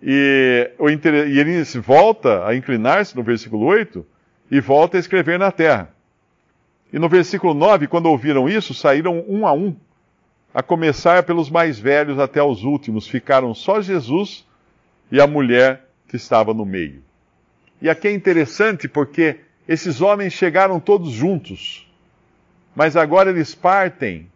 E, 0.02 0.72
e 0.80 1.40
ele 1.40 1.64
volta 1.82 2.46
a 2.46 2.56
inclinar-se 2.56 3.16
no 3.16 3.24
versículo 3.24 3.66
8 3.66 4.06
e 4.52 4.60
volta 4.60 4.98
a 4.98 5.00
escrever 5.00 5.40
na 5.40 5.52
terra. 5.52 5.90
E 6.94 7.00
no 7.00 7.10
versículo 7.10 7.54
9, 7.54 7.88
quando 7.88 8.06
ouviram 8.06 8.48
isso, 8.48 8.74
saíram 8.74 9.24
um 9.28 9.48
a 9.48 9.54
um, 9.54 9.76
a 10.56 10.64
começar 10.64 11.24
pelos 11.24 11.50
mais 11.50 11.78
velhos 11.78 12.18
até 12.18 12.42
os 12.42 12.64
últimos. 12.64 13.10
Ficaram 13.10 13.54
só 13.54 13.82
Jesus 13.82 14.48
e 15.12 15.20
a 15.20 15.28
mulher 15.28 15.90
que 16.08 16.16
estava 16.16 16.54
no 16.54 16.66
meio. 16.66 17.04
E 17.82 17.90
aqui 17.90 18.08
é 18.08 18.14
interessante 18.14 18.88
porque 18.88 19.42
esses 19.68 20.00
homens 20.00 20.32
chegaram 20.32 20.80
todos 20.80 21.12
juntos, 21.12 21.86
mas 22.74 22.96
agora 22.96 23.32
eles 23.32 23.54
partem 23.54 24.32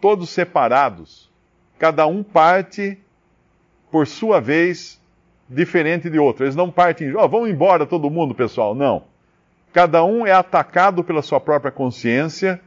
todos 0.00 0.30
separados. 0.30 1.30
Cada 1.78 2.06
um 2.06 2.22
parte 2.22 2.98
por 3.90 4.06
sua 4.06 4.40
vez 4.40 4.98
diferente 5.46 6.08
de 6.08 6.18
outro. 6.18 6.46
Eles 6.46 6.56
não 6.56 6.70
partem, 6.70 7.14
ó, 7.14 7.28
oh, 7.30 7.46
embora 7.46 7.84
todo 7.84 8.08
mundo, 8.08 8.34
pessoal. 8.34 8.74
Não. 8.74 9.04
Cada 9.70 10.02
um 10.02 10.26
é 10.26 10.32
atacado 10.32 11.04
pela 11.04 11.20
sua 11.20 11.38
própria 11.38 11.70
consciência, 11.70 12.58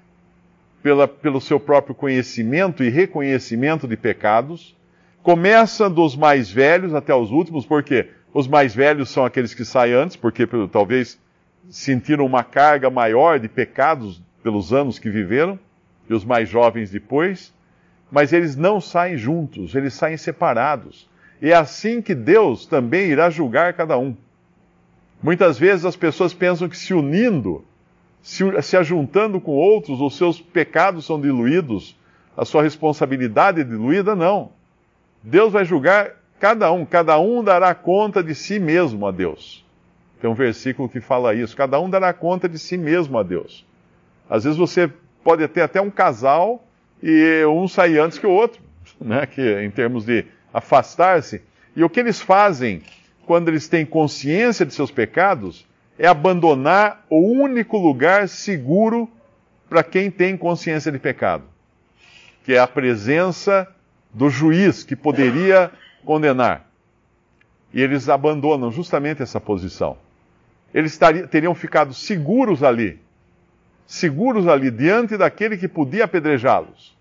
pela, 0.81 1.07
pelo 1.07 1.41
seu 1.41 1.59
próprio 1.59 1.95
conhecimento 1.95 2.83
e 2.83 2.89
reconhecimento 2.89 3.87
de 3.87 3.97
pecados. 3.97 4.75
Começa 5.21 5.89
dos 5.89 6.15
mais 6.15 6.49
velhos 6.49 6.93
até 6.93 7.13
os 7.13 7.31
últimos, 7.31 7.65
porque 7.65 8.09
os 8.33 8.47
mais 8.47 8.73
velhos 8.73 9.09
são 9.09 9.25
aqueles 9.25 9.53
que 9.53 9.65
saem 9.65 9.93
antes, 9.93 10.15
porque 10.15 10.47
talvez 10.71 11.19
sentiram 11.69 12.25
uma 12.25 12.43
carga 12.43 12.89
maior 12.89 13.39
de 13.39 13.47
pecados 13.47 14.21
pelos 14.41 14.73
anos 14.73 14.97
que 14.97 15.09
viveram, 15.09 15.59
e 16.09 16.13
os 16.13 16.25
mais 16.25 16.49
jovens 16.49 16.89
depois. 16.89 17.53
Mas 18.11 18.33
eles 18.33 18.55
não 18.55 18.81
saem 18.81 19.17
juntos, 19.17 19.75
eles 19.75 19.93
saem 19.93 20.17
separados. 20.17 21.07
E 21.41 21.51
é 21.51 21.55
assim 21.55 22.01
que 22.01 22.15
Deus 22.15 22.65
também 22.65 23.09
irá 23.09 23.29
julgar 23.29 23.73
cada 23.73 23.97
um. 23.97 24.15
Muitas 25.21 25.59
vezes 25.59 25.85
as 25.85 25.95
pessoas 25.95 26.33
pensam 26.33 26.67
que 26.67 26.77
se 26.77 26.93
unindo, 26.93 27.63
se, 28.21 28.43
se 28.61 28.77
ajuntando 28.77 29.39
com 29.39 29.51
outros, 29.51 30.01
os 30.01 30.17
seus 30.17 30.39
pecados 30.39 31.05
são 31.05 31.19
diluídos, 31.19 31.95
a 32.35 32.45
sua 32.45 32.63
responsabilidade 32.63 33.61
é 33.61 33.63
diluída. 33.63 34.15
Não. 34.15 34.51
Deus 35.21 35.51
vai 35.51 35.65
julgar 35.65 36.11
cada 36.39 36.71
um, 36.71 36.85
cada 36.85 37.19
um 37.19 37.43
dará 37.43 37.75
conta 37.75 38.23
de 38.23 38.33
si 38.33 38.59
mesmo 38.59 39.05
a 39.05 39.11
Deus. 39.11 39.65
Tem 40.21 40.29
um 40.29 40.33
versículo 40.33 40.89
que 40.89 41.01
fala 41.01 41.33
isso: 41.33 41.55
cada 41.55 41.79
um 41.79 41.89
dará 41.89 42.13
conta 42.13 42.47
de 42.47 42.59
si 42.59 42.77
mesmo 42.77 43.17
a 43.17 43.23
Deus. 43.23 43.65
Às 44.29 44.43
vezes 44.43 44.57
você 44.57 44.91
pode 45.23 45.47
ter 45.47 45.61
até 45.61 45.81
um 45.81 45.89
casal 45.89 46.63
e 47.01 47.43
um 47.45 47.67
sair 47.67 47.99
antes 47.99 48.17
que 48.17 48.27
o 48.27 48.31
outro, 48.31 48.61
né? 48.99 49.25
que 49.25 49.61
em 49.61 49.71
termos 49.71 50.05
de 50.05 50.25
afastar-se. 50.53 51.41
E 51.75 51.83
o 51.83 51.89
que 51.89 51.99
eles 51.99 52.19
fazem 52.21 52.81
quando 53.25 53.47
eles 53.47 53.67
têm 53.67 53.85
consciência 53.85 54.65
de 54.65 54.73
seus 54.73 54.91
pecados, 54.91 55.65
é 55.99 56.07
abandonar 56.07 57.05
o 57.09 57.19
único 57.19 57.77
lugar 57.77 58.29
seguro 58.29 59.09
para 59.67 59.83
quem 59.83 60.09
tem 60.09 60.37
consciência 60.37 60.89
de 60.89 60.97
pecado, 60.97 61.43
que 62.45 62.53
é 62.53 62.59
a 62.59 62.65
presença 62.65 63.67
do 64.13 64.29
juiz 64.29 64.81
que 64.81 64.95
poderia 64.95 65.69
condenar. 66.05 66.65
E 67.73 67.81
eles 67.81 68.07
abandonam 68.07 68.71
justamente 68.71 69.21
essa 69.21 69.41
posição. 69.41 69.97
Eles 70.73 70.97
teriam 71.29 71.53
ficado 71.53 71.93
seguros 71.93 72.63
ali, 72.63 72.97
seguros 73.85 74.47
ali 74.47 74.71
diante 74.71 75.17
daquele 75.17 75.57
que 75.57 75.67
podia 75.67 76.05
apedrejá-los. 76.05 76.97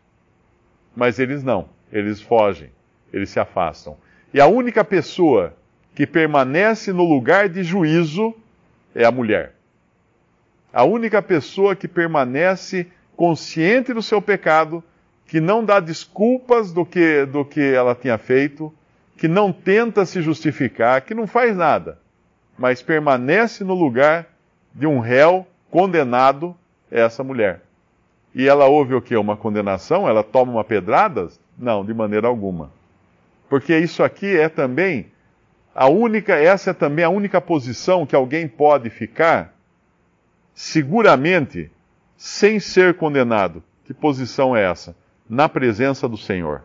Mas 0.96 1.20
eles 1.20 1.44
não, 1.44 1.68
eles 1.92 2.20
fogem, 2.20 2.70
eles 3.12 3.30
se 3.30 3.38
afastam. 3.38 3.96
E 4.34 4.40
a 4.40 4.46
única 4.46 4.84
pessoa 4.84 5.54
que 5.94 6.04
permanece 6.06 6.92
no 6.92 7.04
lugar 7.04 7.48
de 7.48 7.62
juízo 7.62 8.34
é 8.98 9.04
a 9.04 9.12
mulher. 9.12 9.54
A 10.72 10.82
única 10.82 11.22
pessoa 11.22 11.76
que 11.76 11.86
permanece 11.86 12.88
consciente 13.16 13.94
do 13.94 14.02
seu 14.02 14.20
pecado, 14.20 14.82
que 15.24 15.40
não 15.40 15.64
dá 15.64 15.78
desculpas 15.78 16.72
do 16.72 16.84
que, 16.84 17.24
do 17.24 17.44
que 17.44 17.60
ela 17.60 17.94
tinha 17.94 18.18
feito, 18.18 18.74
que 19.16 19.28
não 19.28 19.52
tenta 19.52 20.04
se 20.04 20.20
justificar, 20.20 21.02
que 21.02 21.14
não 21.14 21.28
faz 21.28 21.56
nada, 21.56 22.00
mas 22.58 22.82
permanece 22.82 23.62
no 23.62 23.74
lugar 23.74 24.26
de 24.74 24.86
um 24.86 24.98
réu 24.98 25.46
condenado, 25.70 26.56
é 26.90 27.00
essa 27.00 27.22
mulher. 27.22 27.62
E 28.34 28.48
ela 28.48 28.66
ouve 28.66 28.94
o 28.94 29.00
que? 29.00 29.16
Uma 29.16 29.36
condenação? 29.36 30.08
Ela 30.08 30.24
toma 30.24 30.52
uma 30.52 30.64
pedrada? 30.64 31.28
Não, 31.56 31.84
de 31.84 31.94
maneira 31.94 32.26
alguma. 32.26 32.72
Porque 33.48 33.78
isso 33.78 34.02
aqui 34.02 34.36
é 34.36 34.48
também 34.48 35.06
a 35.80 35.88
única, 35.88 36.34
essa 36.34 36.70
é 36.70 36.74
também 36.74 37.04
a 37.04 37.08
única 37.08 37.40
posição 37.40 38.04
que 38.04 38.16
alguém 38.16 38.48
pode 38.48 38.90
ficar 38.90 39.54
seguramente 40.52 41.70
sem 42.16 42.58
ser 42.58 42.94
condenado. 42.94 43.62
Que 43.84 43.94
posição 43.94 44.56
é 44.56 44.68
essa? 44.68 44.96
Na 45.30 45.48
presença 45.48 46.08
do 46.08 46.16
Senhor. 46.16 46.62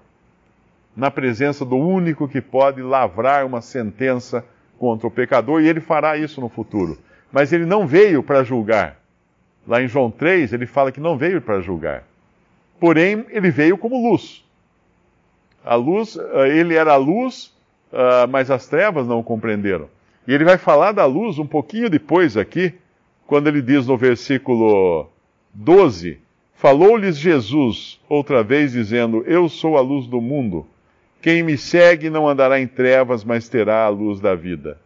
Na 0.97 1.11
presença 1.11 1.63
do 1.63 1.75
único 1.75 2.27
que 2.27 2.41
pode 2.41 2.81
lavrar 2.81 3.45
uma 3.45 3.61
sentença 3.61 4.43
contra 4.79 5.05
o 5.05 5.11
pecador, 5.11 5.61
e 5.61 5.67
ele 5.67 5.79
fará 5.79 6.17
isso 6.17 6.41
no 6.41 6.49
futuro. 6.49 6.97
Mas 7.31 7.53
ele 7.53 7.67
não 7.67 7.85
veio 7.85 8.23
para 8.23 8.43
julgar. 8.43 8.97
Lá 9.67 9.79
em 9.79 9.87
João 9.87 10.09
3, 10.09 10.53
ele 10.53 10.65
fala 10.65 10.91
que 10.91 10.99
não 10.99 11.19
veio 11.19 11.39
para 11.39 11.61
julgar. 11.61 12.03
Porém, 12.79 13.27
ele 13.29 13.51
veio 13.51 13.77
como 13.77 14.09
luz. 14.09 14.43
A 15.63 15.75
luz, 15.75 16.17
eh, 16.17 16.57
ele 16.57 16.73
era 16.73 16.93
a 16.93 16.97
luz 16.97 17.52
uh, 17.93 18.27
mas 18.27 18.49
as 18.49 18.67
trevas 18.67 19.07
não 19.07 19.19
o 19.19 19.23
compreenderam. 19.23 19.87
E 20.27 20.33
ele 20.33 20.43
vai 20.43 20.57
falar 20.57 20.91
da 20.91 21.05
luz 21.05 21.37
um 21.37 21.45
pouquinho 21.45 21.89
depois 21.89 22.35
aqui, 22.35 22.73
quando 23.27 23.47
ele 23.47 23.61
diz 23.61 23.87
no 23.87 23.97
versículo 23.97 25.09
12: 25.53 26.19
Falou-lhes 26.55 27.17
Jesus 27.17 27.99
outra 28.09 28.43
vez, 28.43 28.71
dizendo: 28.71 29.23
Eu 29.25 29.47
sou 29.47 29.77
a 29.77 29.81
luz 29.81 30.07
do 30.07 30.19
mundo. 30.19 30.65
Quem 31.21 31.43
me 31.43 31.57
segue 31.57 32.09
não 32.09 32.27
andará 32.27 32.59
em 32.59 32.67
trevas, 32.67 33.23
mas 33.23 33.47
terá 33.47 33.85
a 33.85 33.89
luz 33.89 34.19
da 34.19 34.35
vida. 34.35 34.77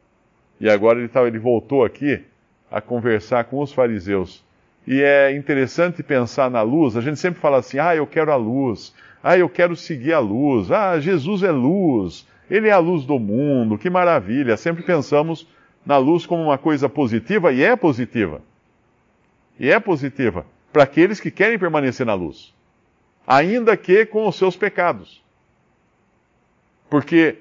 E 0.59 0.69
agora 0.69 0.99
ele, 0.99 1.07
tá, 1.07 1.25
ele 1.25 1.39
voltou 1.39 1.83
aqui 1.83 2.23
a 2.71 2.81
conversar 2.81 3.45
com 3.45 3.59
os 3.59 3.71
fariseus. 3.71 4.43
E 4.85 5.01
é 5.01 5.35
interessante 5.35 6.01
pensar 6.01 6.49
na 6.49 6.61
luz. 6.61 6.95
A 6.95 7.01
gente 7.01 7.19
sempre 7.19 7.39
fala 7.39 7.57
assim: 7.57 7.79
ah, 7.79 7.95
eu 7.95 8.07
quero 8.07 8.31
a 8.31 8.35
luz. 8.35 8.93
Ah, 9.23 9.37
eu 9.37 9.49
quero 9.49 9.75
seguir 9.75 10.13
a 10.13 10.19
luz. 10.19 10.71
Ah, 10.71 10.99
Jesus 10.99 11.43
é 11.43 11.51
luz. 11.51 12.25
Ele 12.49 12.69
é 12.69 12.71
a 12.71 12.77
luz 12.77 13.05
do 13.05 13.19
mundo, 13.19 13.77
que 13.77 13.89
maravilha. 13.89 14.57
Sempre 14.57 14.83
pensamos 14.83 15.47
na 15.85 15.97
luz 15.97 16.25
como 16.25 16.43
uma 16.43 16.57
coisa 16.57 16.89
positiva, 16.89 17.51
e 17.51 17.63
é 17.63 17.75
positiva. 17.75 18.41
E 19.59 19.69
é 19.69 19.79
positiva 19.79 20.45
para 20.71 20.83
aqueles 20.83 21.19
que 21.19 21.31
querem 21.31 21.57
permanecer 21.57 22.05
na 22.05 22.13
luz, 22.13 22.53
ainda 23.25 23.75
que 23.75 24.05
com 24.05 24.27
os 24.27 24.35
seus 24.35 24.55
pecados. 24.55 25.23
Porque 26.89 27.37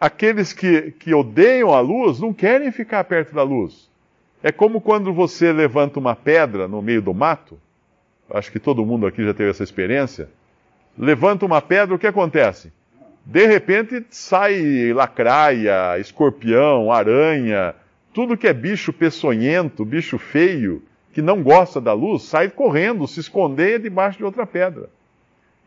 aqueles 0.00 0.52
que, 0.52 0.92
que 0.92 1.14
odeiam 1.14 1.72
a 1.72 1.80
luz 1.80 2.20
não 2.20 2.32
querem 2.32 2.70
ficar 2.70 3.04
perto 3.04 3.34
da 3.34 3.42
luz. 3.42 3.88
É 4.42 4.52
como 4.52 4.80
quando 4.80 5.12
você 5.12 5.52
levanta 5.52 5.98
uma 5.98 6.14
pedra 6.14 6.68
no 6.68 6.80
meio 6.80 7.02
do 7.02 7.12
mato. 7.12 7.58
Acho 8.30 8.52
que 8.52 8.60
todo 8.60 8.84
mundo 8.84 9.06
aqui 9.06 9.24
já 9.24 9.34
teve 9.34 9.50
essa 9.50 9.64
experiência. 9.64 10.28
Levanta 10.96 11.46
uma 11.46 11.62
pedra, 11.62 11.94
o 11.94 11.98
que 11.98 12.06
acontece? 12.06 12.72
De 13.28 13.46
repente 13.46 14.06
sai 14.08 14.90
lacraia, 14.94 15.98
escorpião, 15.98 16.90
aranha, 16.90 17.74
tudo 18.10 18.38
que 18.38 18.48
é 18.48 18.54
bicho 18.54 18.90
peçonhento, 18.90 19.84
bicho 19.84 20.16
feio, 20.16 20.82
que 21.12 21.20
não 21.20 21.42
gosta 21.42 21.78
da 21.78 21.92
luz, 21.92 22.22
sai 22.22 22.48
correndo, 22.48 23.06
se 23.06 23.20
esconder 23.20 23.80
debaixo 23.80 24.16
de 24.16 24.24
outra 24.24 24.46
pedra. 24.46 24.88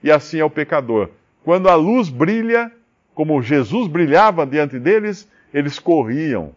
E 0.04 0.10
assim 0.10 0.40
é 0.40 0.44
o 0.44 0.50
pecador. 0.50 1.12
Quando 1.44 1.70
a 1.70 1.76
luz 1.76 2.10
brilha, 2.10 2.72
como 3.14 3.44
Jesus 3.44 3.88
brilhava 3.88 4.44
diante 4.44 4.80
deles, 4.80 5.30
eles 5.54 5.78
corriam 5.78 6.56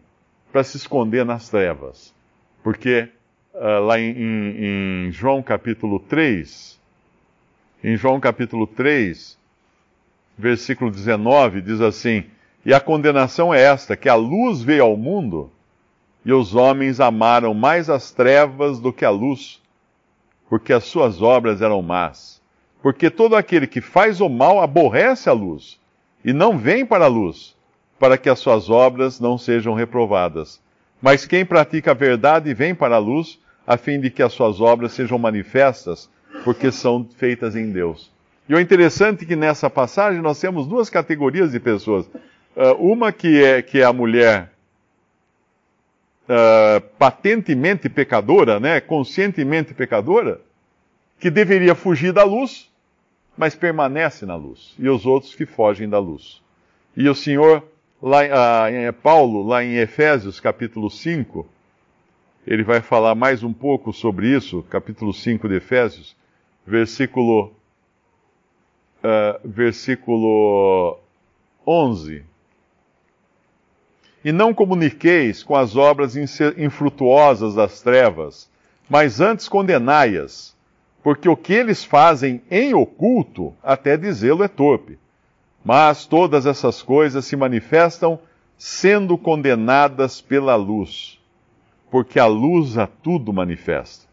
para 0.51 0.63
se 0.63 0.75
esconder 0.75 1.23
nas 1.23 1.49
trevas. 1.49 2.15
Porque 2.63 3.07
uh, 3.53 3.79
lá 3.85 3.99
em, 3.99 4.09
em, 4.09 5.05
em 5.05 5.11
João 5.11 5.43
capítulo 5.43 5.99
3, 5.99 6.79
em 7.83 7.95
João 7.95 8.19
capítulo 8.19 8.65
3, 8.65 9.37
versículo 10.37 10.91
19, 10.91 11.61
diz 11.61 11.81
assim: 11.81 12.25
E 12.65 12.73
a 12.73 12.79
condenação 12.79 13.53
é 13.53 13.61
esta, 13.61 13.95
que 13.95 14.09
a 14.09 14.15
luz 14.15 14.61
veio 14.61 14.83
ao 14.83 14.97
mundo, 14.97 15.51
e 16.25 16.33
os 16.33 16.55
homens 16.55 16.99
amaram 16.99 17.53
mais 17.53 17.89
as 17.89 18.11
trevas 18.11 18.79
do 18.79 18.91
que 18.91 19.05
a 19.05 19.09
luz, 19.09 19.61
porque 20.49 20.73
as 20.73 20.83
suas 20.83 21.21
obras 21.21 21.61
eram 21.61 21.81
más. 21.81 22.41
Porque 22.81 23.09
todo 23.09 23.35
aquele 23.35 23.65
que 23.65 23.81
faz 23.81 24.21
o 24.21 24.29
mal 24.29 24.61
aborrece 24.61 25.29
a 25.29 25.33
luz, 25.33 25.79
e 26.23 26.33
não 26.33 26.57
vem 26.57 26.85
para 26.85 27.05
a 27.05 27.09
luz, 27.09 27.55
para 27.99 28.17
que 28.17 28.29
as 28.29 28.39
suas 28.39 28.69
obras 28.69 29.19
não 29.19 29.37
sejam 29.37 29.73
reprovadas. 29.73 30.59
Mas 31.01 31.25
quem 31.25 31.45
pratica 31.45 31.91
a 31.91 31.95
verdade 31.95 32.53
vem 32.53 32.73
para 32.73 32.95
a 32.95 32.99
luz, 32.99 33.39
a 33.65 33.77
fim 33.77 33.99
de 33.99 34.09
que 34.09 34.21
as 34.23 34.33
suas 34.33 34.61
obras 34.61 34.91
sejam 34.91 35.17
manifestas, 35.17 36.09
porque 36.43 36.71
são 36.71 37.07
feitas 37.17 37.55
em 37.55 37.71
Deus. 37.71 38.14
E 38.47 38.53
o 38.53 38.59
interessante 38.59 39.23
é 39.23 39.27
que 39.27 39.35
nessa 39.35 39.69
passagem 39.69 40.21
nós 40.21 40.39
temos 40.39 40.67
duas 40.67 40.89
categorias 40.89 41.51
de 41.51 41.59
pessoas. 41.59 42.05
Uh, 42.55 42.73
uma 42.79 43.11
que 43.11 43.43
é, 43.43 43.61
que 43.61 43.81
é 43.81 43.83
a 43.83 43.91
mulher 43.91 44.51
uh, 46.25 46.81
patentemente 46.97 47.89
pecadora, 47.89 48.59
né, 48.59 48.79
conscientemente 48.79 49.73
pecadora, 49.73 50.39
que 51.19 51.29
deveria 51.29 51.75
fugir 51.75 52.11
da 52.11 52.23
luz, 52.23 52.69
mas 53.37 53.55
permanece 53.55 54.25
na 54.25 54.35
luz, 54.35 54.73
e 54.79 54.87
os 54.87 55.05
outros 55.05 55.35
que 55.35 55.45
fogem 55.45 55.89
da 55.89 55.99
luz. 55.99 56.41
E 56.95 57.09
o 57.09 57.15
Senhor, 57.15 57.63
lá, 58.01 58.19
uh, 58.21 58.93
Paulo, 58.93 59.45
lá 59.45 59.63
em 59.63 59.75
Efésios 59.75 60.39
capítulo 60.39 60.89
5, 60.89 61.45
ele 62.45 62.63
vai 62.63 62.79
falar 62.81 63.15
mais 63.15 63.43
um 63.43 63.51
pouco 63.51 63.91
sobre 63.91 64.27
isso, 64.27 64.63
capítulo 64.69 65.13
5 65.13 65.49
de 65.49 65.55
Efésios, 65.55 66.15
versículo, 66.65 67.53
uh, 69.05 69.47
versículo 69.47 70.99
11 71.65 72.23
e 74.25 74.31
não 74.31 74.55
comuniqueis 74.55 75.43
com 75.43 75.55
as 75.55 75.75
obras 75.75 76.15
infrutuosas 76.57 77.53
das 77.53 77.81
trevas, 77.81 78.49
mas 78.89 79.21
antes 79.21 79.47
condenai-as, 79.47 80.55
porque 81.03 81.29
o 81.29 81.37
que 81.37 81.53
eles 81.53 81.83
fazem 81.83 82.41
em 82.49 82.73
oculto, 82.73 83.53
até 83.61 83.95
dizê-lo 83.95 84.43
é 84.43 84.47
torpe. 84.47 84.97
Mas 85.63 86.07
todas 86.07 86.47
essas 86.47 86.81
coisas 86.81 87.23
se 87.25 87.35
manifestam 87.35 88.19
sendo 88.57 89.15
condenadas 89.15 90.21
pela 90.21 90.55
luz, 90.55 91.19
porque 91.91 92.19
a 92.19 92.25
luz 92.25 92.79
a 92.79 92.87
tudo 92.87 93.31
manifesta. 93.31 94.07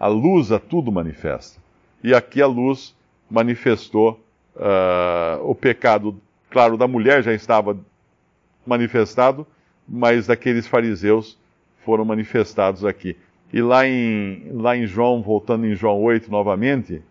A 0.00 0.08
luz 0.08 0.50
a 0.50 0.58
tudo 0.58 0.90
manifesta. 0.90 1.60
E 2.02 2.12
aqui 2.12 2.42
a 2.42 2.46
luz 2.48 2.92
manifestou 3.30 4.20
uh, 4.56 5.42
o 5.42 5.54
pecado, 5.54 6.20
claro, 6.50 6.76
da 6.76 6.88
mulher 6.88 7.22
já 7.22 7.32
estava 7.32 7.78
manifestado, 8.66 9.46
mas 9.88 10.26
daqueles 10.26 10.66
fariseus 10.66 11.38
foram 11.84 12.04
manifestados 12.04 12.84
aqui. 12.84 13.16
E 13.52 13.60
lá 13.60 13.86
em, 13.86 14.48
lá 14.52 14.76
em 14.76 14.86
João, 14.86 15.22
voltando 15.22 15.66
em 15.66 15.74
João 15.74 16.00
8 16.02 16.30
novamente, 16.30 17.02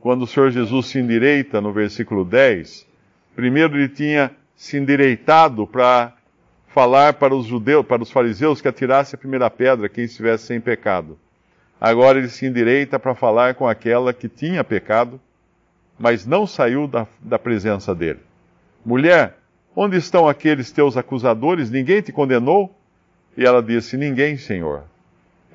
quando 0.00 0.22
o 0.22 0.26
Senhor 0.26 0.50
Jesus 0.50 0.86
se 0.86 0.98
endireita 0.98 1.60
no 1.60 1.72
versículo 1.72 2.24
10, 2.24 2.86
primeiro 3.34 3.76
ele 3.76 3.88
tinha 3.88 4.30
se 4.54 4.76
endireitado 4.76 5.66
para 5.66 6.14
falar 6.68 7.14
para 7.14 7.34
os 7.34 7.46
judeus, 7.46 7.86
para 7.86 8.02
os 8.02 8.10
fariseus 8.10 8.60
que 8.60 8.68
atirasse 8.68 9.14
a 9.14 9.18
primeira 9.18 9.48
pedra 9.48 9.88
quem 9.88 10.04
estivesse 10.04 10.46
sem 10.46 10.60
pecado. 10.60 11.18
Agora 11.80 12.18
ele 12.18 12.28
se 12.28 12.46
endireita 12.46 12.98
para 12.98 13.14
falar 13.14 13.54
com 13.54 13.66
aquela 13.66 14.12
que 14.12 14.28
tinha 14.28 14.64
pecado, 14.64 15.20
mas 15.98 16.26
não 16.26 16.46
saiu 16.46 16.86
da, 16.86 17.06
da 17.20 17.38
presença 17.38 17.94
dele. 17.94 18.20
Mulher, 18.84 19.38
Onde 19.80 19.96
estão 19.96 20.28
aqueles 20.28 20.72
teus 20.72 20.96
acusadores? 20.96 21.70
Ninguém 21.70 22.02
te 22.02 22.10
condenou? 22.10 22.76
E 23.36 23.44
ela 23.44 23.62
disse: 23.62 23.96
Ninguém, 23.96 24.36
Senhor. 24.36 24.82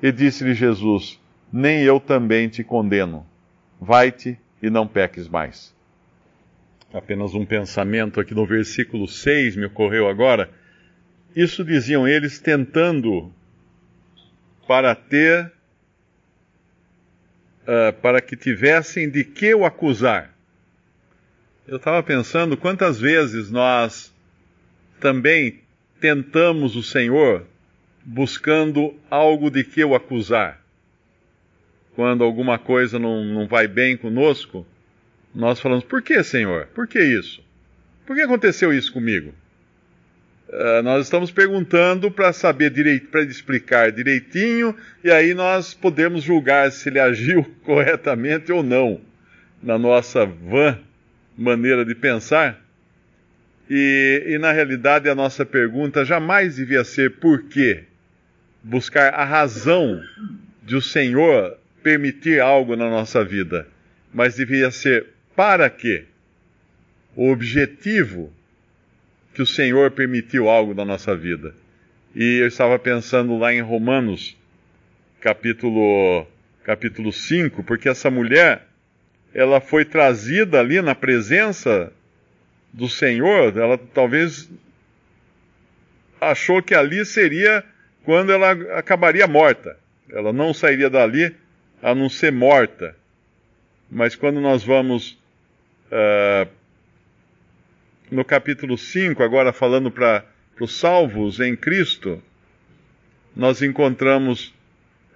E 0.02 0.10
disse-lhe 0.10 0.54
Jesus: 0.54 1.20
Nem 1.52 1.82
eu 1.82 2.00
também 2.00 2.48
te 2.48 2.64
condeno. 2.64 3.26
Vai-te 3.78 4.38
e 4.62 4.70
não 4.70 4.86
peques 4.86 5.28
mais. 5.28 5.74
Apenas 6.90 7.34
um 7.34 7.44
pensamento 7.44 8.18
aqui 8.18 8.34
no 8.34 8.46
versículo 8.46 9.06
6 9.06 9.56
me 9.56 9.66
ocorreu 9.66 10.08
agora. 10.08 10.48
Isso 11.36 11.62
diziam 11.62 12.08
eles 12.08 12.38
tentando 12.38 13.30
para 14.66 14.94
ter, 14.94 15.52
uh, 17.64 17.92
para 18.00 18.20
que 18.20 18.36
tivessem 18.36 19.08
de 19.08 19.24
que 19.24 19.54
o 19.54 19.64
acusar. 19.64 20.32
Eu 21.66 21.76
estava 21.76 22.02
pensando 22.02 22.56
quantas 22.56 23.00
vezes 23.00 23.50
nós 23.50 24.12
também 25.00 25.60
tentamos 26.00 26.76
o 26.76 26.82
Senhor 26.82 27.46
buscando 28.04 28.94
algo 29.10 29.50
de 29.50 29.64
que 29.64 29.82
o 29.82 29.94
acusar. 29.94 30.60
Quando 31.94 32.24
alguma 32.24 32.58
coisa 32.58 32.98
não, 32.98 33.24
não 33.24 33.46
vai 33.46 33.66
bem 33.66 33.96
conosco, 33.96 34.66
nós 35.34 35.60
falamos: 35.60 35.84
Por 35.84 36.02
que, 36.02 36.22
Senhor? 36.22 36.66
Por 36.74 36.86
que 36.86 37.00
isso? 37.00 37.42
Por 38.04 38.14
que 38.14 38.22
aconteceu 38.22 38.72
isso 38.72 38.92
comigo? 38.92 39.32
Uh, 40.54 40.84
nós 40.84 41.06
estamos 41.06 41.32
perguntando 41.32 42.12
para 42.12 42.32
saber 42.32 42.70
direito, 42.70 43.08
para 43.08 43.22
explicar 43.24 43.90
direitinho, 43.90 44.72
e 45.02 45.10
aí 45.10 45.34
nós 45.34 45.74
podemos 45.74 46.22
julgar 46.22 46.70
se 46.70 46.88
ele 46.88 47.00
agiu 47.00 47.44
corretamente 47.64 48.52
ou 48.52 48.62
não 48.62 49.00
na 49.60 49.76
nossa 49.76 50.24
vã 50.24 50.78
maneira 51.36 51.84
de 51.84 51.92
pensar. 51.92 52.62
E, 53.68 54.22
e, 54.28 54.38
na 54.38 54.52
realidade 54.52 55.08
a 55.08 55.14
nossa 55.14 55.44
pergunta 55.44 56.04
jamais 56.04 56.54
devia 56.54 56.84
ser 56.84 57.16
por 57.16 57.42
quê? 57.48 57.82
Buscar 58.62 59.12
a 59.12 59.24
razão 59.24 60.00
de 60.62 60.76
o 60.76 60.80
Senhor 60.80 61.58
permitir 61.82 62.40
algo 62.40 62.76
na 62.76 62.88
nossa 62.88 63.24
vida, 63.24 63.66
mas 64.12 64.36
devia 64.36 64.70
ser 64.70 65.06
para 65.34 65.68
quê? 65.68 66.04
O 67.16 67.32
objetivo 67.32 68.32
que 69.34 69.42
o 69.42 69.46
Senhor 69.46 69.90
permitiu 69.90 70.48
algo 70.48 70.72
na 70.72 70.84
nossa 70.84 71.14
vida. 71.16 71.54
E 72.14 72.38
eu 72.40 72.46
estava 72.46 72.78
pensando 72.78 73.36
lá 73.36 73.52
em 73.52 73.60
Romanos, 73.60 74.36
capítulo, 75.20 76.24
capítulo 76.62 77.12
5, 77.12 77.64
porque 77.64 77.88
essa 77.88 78.08
mulher, 78.10 78.68
ela 79.34 79.60
foi 79.60 79.84
trazida 79.84 80.60
ali 80.60 80.80
na 80.80 80.94
presença 80.94 81.92
do 82.72 82.88
Senhor, 82.88 83.56
ela 83.58 83.76
talvez 83.76 84.48
achou 86.20 86.62
que 86.62 86.74
ali 86.74 87.04
seria 87.04 87.64
quando 88.04 88.32
ela 88.32 88.52
acabaria 88.78 89.26
morta. 89.26 89.76
Ela 90.10 90.32
não 90.32 90.54
sairia 90.54 90.88
dali 90.88 91.34
a 91.82 91.94
não 91.94 92.08
ser 92.08 92.30
morta. 92.30 92.94
Mas 93.90 94.14
quando 94.14 94.40
nós 94.40 94.62
vamos 94.62 95.18
uh, 95.90 96.48
no 98.14 98.24
capítulo 98.24 98.78
5, 98.78 99.22
agora 99.22 99.52
falando 99.52 99.90
para 99.90 100.24
os 100.60 100.78
salvos 100.78 101.40
em 101.40 101.56
Cristo, 101.56 102.22
nós 103.34 103.60
encontramos 103.60 104.54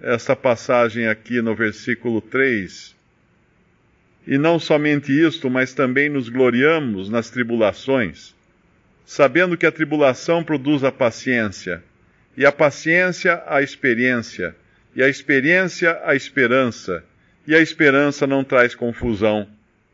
essa 0.01 0.35
passagem 0.35 1.07
aqui 1.07 1.41
no 1.41 1.55
versículo 1.55 2.21
3 2.21 2.95
e 4.27 4.37
não 4.37 4.59
somente 4.59 5.11
isto, 5.11 5.49
mas 5.49 5.73
também 5.73 6.09
nos 6.09 6.29
gloriamos 6.29 7.09
nas 7.09 7.29
tribulações, 7.29 8.35
sabendo 9.05 9.57
que 9.57 9.65
a 9.65 9.71
tribulação 9.71 10.43
produz 10.43 10.83
a 10.83 10.91
paciência, 10.91 11.81
e 12.37 12.45
a 12.45 12.51
paciência 12.51 13.41
a 13.47 13.61
experiência, 13.61 14.55
e 14.95 15.01
a 15.01 15.09
experiência 15.09 15.99
a 16.03 16.15
esperança, 16.15 17.03
e 17.47 17.55
a 17.55 17.59
esperança 17.59 18.27
não 18.27 18.43
traz 18.43 18.75
confusão, 18.75 19.47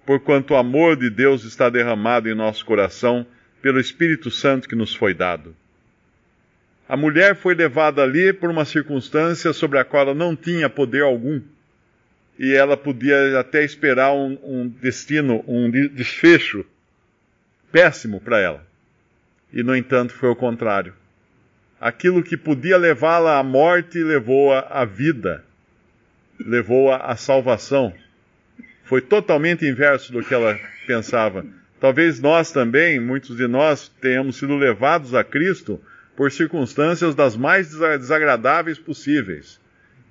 porquanto 0.06 0.54
o 0.54 0.58
amor 0.58 0.96
de 0.96 1.10
Deus 1.10 1.44
está 1.44 1.70
derramado 1.70 2.30
em 2.30 2.36
nosso 2.36 2.66
coração 2.66 3.26
pelo 3.62 3.80
Espírito 3.80 4.30
Santo 4.30 4.70
que 4.70 4.76
nos 4.76 4.94
foi 4.94 5.14
dado. 5.14 5.56
A 6.88 6.96
mulher 6.96 7.36
foi 7.36 7.56
levada 7.56 8.04
ali 8.04 8.32
por 8.32 8.50
uma 8.50 8.64
circunstância 8.64 9.52
sobre 9.54 9.80
a 9.80 9.84
qual 9.84 10.04
ela 10.04 10.14
não 10.14 10.36
tinha 10.36 10.70
poder 10.70 11.02
algum 11.02 11.42
e 12.38 12.54
ela 12.54 12.78
podia 12.78 13.40
até 13.40 13.64
esperar 13.64 14.14
um, 14.14 14.38
um 14.44 14.68
destino, 14.68 15.44
um 15.48 15.72
desfecho 15.72 16.66
péssimo 17.72 18.20
para 18.20 18.40
ela. 18.40 18.68
E, 19.52 19.64
no 19.64 19.76
entanto, 19.76 20.14
foi 20.14 20.30
o 20.30 20.36
contrário. 20.36 20.94
Aquilo 21.80 22.24
que 22.24 22.38
podia 22.38 22.78
levá-la 22.78 23.40
à 23.40 23.44
morte 23.44 24.04
levou-a 24.04 24.60
à 24.60 24.86
vida, 24.86 25.44
levou-a 26.40 26.98
à 26.98 27.16
salvação. 27.16 27.94
Foi 28.86 29.02
totalmente 29.02 29.66
inverso 29.66 30.12
do 30.12 30.24
que 30.24 30.34
ela 30.34 30.58
pensava. 30.88 31.46
Talvez 31.80 32.20
nós 32.20 32.52
também, 32.52 33.00
muitos 33.00 33.36
de 33.36 33.48
nós, 33.48 33.90
tenhamos 34.00 34.38
sido 34.38 34.56
levados 34.56 35.14
a 35.14 35.24
Cristo 35.24 35.82
por 36.16 36.32
circunstâncias 36.32 37.14
das 37.14 37.36
mais 37.36 37.70
desagradáveis 37.70 38.80
possíveis 38.80 39.60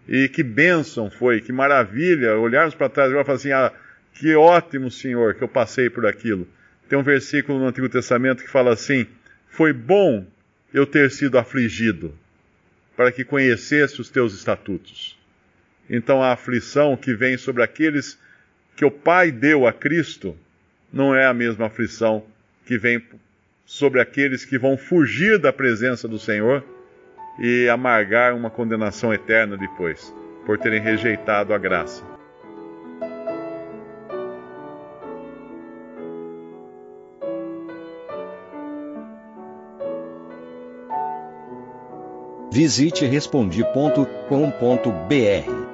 e 0.06 0.28
que 0.28 0.42
bênção 0.42 1.10
foi, 1.10 1.40
que 1.40 1.52
maravilha, 1.52 2.36
olharmos 2.36 2.74
para 2.74 2.88
trás 2.88 3.10
e 3.10 3.24
falar 3.24 3.32
assim, 3.32 3.52
ah, 3.52 3.72
que 4.12 4.34
ótimo, 4.34 4.90
Senhor, 4.90 5.34
que 5.34 5.42
eu 5.42 5.48
passei 5.48 5.88
por 5.88 6.06
aquilo. 6.06 6.46
Tem 6.88 6.98
um 6.98 7.02
versículo 7.02 7.58
no 7.58 7.66
Antigo 7.66 7.88
Testamento 7.88 8.42
que 8.42 8.50
fala 8.50 8.72
assim: 8.72 9.06
Foi 9.48 9.72
bom 9.72 10.26
eu 10.72 10.86
ter 10.86 11.10
sido 11.10 11.38
afligido, 11.38 12.14
para 12.96 13.10
que 13.10 13.24
conhecesse 13.24 14.00
os 14.00 14.10
teus 14.10 14.34
estatutos. 14.34 15.18
Então 15.88 16.22
a 16.22 16.32
aflição 16.32 16.96
que 16.96 17.14
vem 17.14 17.36
sobre 17.36 17.62
aqueles 17.62 18.18
que 18.76 18.84
o 18.84 18.90
Pai 18.90 19.30
deu 19.30 19.66
a 19.66 19.72
Cristo 19.72 20.36
não 20.92 21.14
é 21.14 21.26
a 21.26 21.34
mesma 21.34 21.66
aflição 21.66 22.24
que 22.66 22.78
vem 22.78 23.02
sobre 23.66 24.00
aqueles 24.00 24.44
que 24.44 24.58
vão 24.58 24.76
fugir 24.76 25.38
da 25.38 25.52
presença 25.52 26.06
do 26.06 26.18
Senhor 26.18 26.62
e 27.38 27.68
amargar 27.68 28.34
uma 28.34 28.50
condenação 28.50 29.12
eterna 29.12 29.56
depois, 29.56 30.14
por 30.46 30.58
terem 30.58 30.80
rejeitado 30.80 31.52
a 31.52 31.58
graça. 31.58 32.02
Visite 42.52 43.04
Respondi.com.br 43.04 45.73